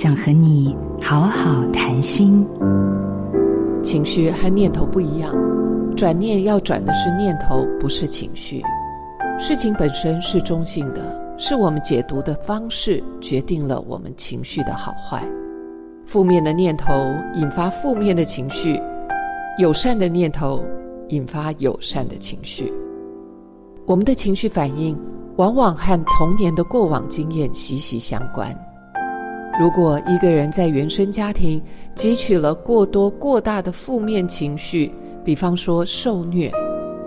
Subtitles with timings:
[0.00, 2.46] 想和你好好谈心。
[3.82, 5.34] 情绪和念头不一样，
[5.96, 8.62] 转念要转的是念头，不是情绪。
[9.40, 15.20] 事情本身是中性的，是我们解读的方式决定了我们情绪的好坏。
[16.06, 18.80] 负面的念头引发负面的情绪，
[19.58, 20.62] 友善的念头
[21.08, 22.72] 引发友善的情绪。
[23.84, 24.96] 我们的情绪反应
[25.38, 28.56] 往往和童年的过往经验息息相关。
[29.58, 31.60] 如果一个人在原生家庭
[31.96, 36.48] 汲取了过多过大的负面情绪，比方说受虐，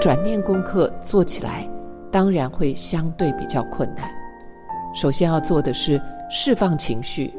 [0.00, 1.70] 转念功课做起来
[2.10, 4.10] 当然会相对比较困难。
[4.92, 7.32] 首先要做的是释放情绪，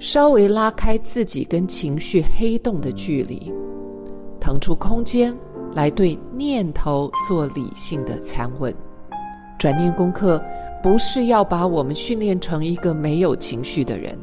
[0.00, 3.52] 稍微拉开自己跟情绪黑洞的距离，
[4.40, 5.36] 腾出空间
[5.74, 8.74] 来对念头做理性的参问。
[9.64, 10.38] 转念功课。
[10.82, 14.14] 不是要把我们训练成一个没有情绪的人，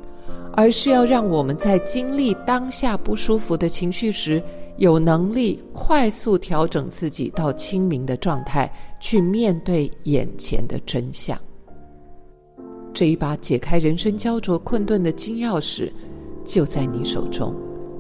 [0.53, 4.39] 而是要让我们在经历当下不舒服的情绪时，
[4.77, 11.35] 有能力快速调整自己到清明的状态，去面对眼前的真相。
[12.93, 15.91] 这一把解开人生焦灼困顿的金钥匙，
[16.45, 17.55] 就在你手中。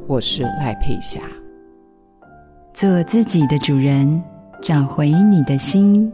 [0.05, 1.21] 我是赖佩霞，
[2.75, 4.21] 做自己的主人，
[4.61, 6.13] 找回你的心。